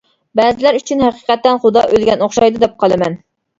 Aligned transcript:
بەزىلەر 0.37 0.79
ئۈچۈن 0.79 1.03
ھەقىقەتەن 1.07 1.61
خۇدا 1.67 1.85
ئۆلگەن 1.93 2.27
ئوخشايدۇ 2.29 2.65
دەپ 2.67 2.77
قالىمەن. 2.83 3.23